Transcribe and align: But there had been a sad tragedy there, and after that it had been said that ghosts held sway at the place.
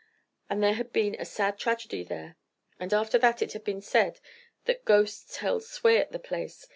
But 0.49 0.61
there 0.61 0.73
had 0.73 0.91
been 0.91 1.15
a 1.19 1.25
sad 1.25 1.59
tragedy 1.59 2.03
there, 2.03 2.35
and 2.79 2.91
after 2.91 3.19
that 3.19 3.43
it 3.43 3.53
had 3.53 3.63
been 3.63 3.81
said 3.83 4.19
that 4.65 4.83
ghosts 4.83 5.35
held 5.35 5.63
sway 5.63 5.99
at 5.99 6.11
the 6.11 6.17
place. 6.17 6.65